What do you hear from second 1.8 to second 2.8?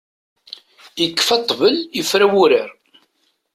ifra wurar.